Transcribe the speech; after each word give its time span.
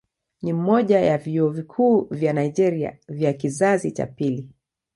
Ni 0.41 0.53
mmoja 0.53 0.99
ya 0.99 1.17
vyuo 1.17 1.49
vikuu 1.49 2.07
vya 2.11 2.33
Nigeria 2.33 2.97
vya 3.07 3.33
kizazi 3.33 3.91
cha 3.91 4.05
pili. 4.07 4.49